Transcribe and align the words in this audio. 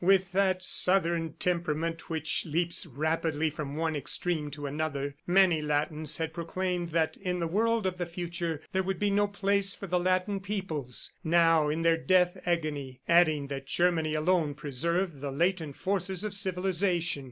With 0.03 0.31
that 0.31 0.63
Southern 0.63 1.33
temperament, 1.33 2.09
which 2.09 2.43
leaps 2.47 2.87
rapidly 2.87 3.51
from 3.51 3.75
one 3.75 3.95
extreme 3.95 4.49
to 4.49 4.65
another, 4.65 5.13
many 5.27 5.61
Latins 5.61 6.17
had 6.17 6.33
proclaimed 6.33 6.89
that 6.89 7.17
in 7.17 7.39
the 7.39 7.45
world 7.45 7.85
of 7.85 7.99
the 7.99 8.07
future, 8.07 8.63
there 8.71 8.81
would 8.81 8.97
be 8.97 9.11
no 9.11 9.27
place 9.27 9.75
for 9.75 9.85
the 9.85 9.99
Latin 9.99 10.39
peoples, 10.39 11.13
now 11.23 11.69
in 11.69 11.83
their 11.83 11.97
death 11.97 12.35
agony 12.47 12.99
adding 13.07 13.45
that 13.49 13.67
Germany 13.67 14.15
alone 14.15 14.55
preserved 14.55 15.21
the 15.21 15.29
latent 15.31 15.75
forces 15.75 16.23
of 16.23 16.33
civilization. 16.33 17.19